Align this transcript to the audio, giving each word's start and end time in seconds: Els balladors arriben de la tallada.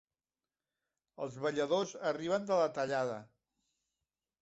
Els 1.27 1.37
balladors 1.45 1.93
arriben 2.15 2.51
de 2.51 2.61
la 2.65 2.75
tallada. 2.81 3.23